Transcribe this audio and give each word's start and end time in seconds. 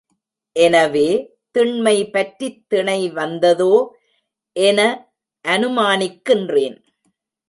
எனவே 0.55 1.09
திண்மை 1.51 2.09
பற்றித் 2.09 2.63
திணை 2.67 3.09
வந்ததோ 3.09 3.73
என 4.55 4.79
அனுமானிக்கின்றேன். 5.45 6.77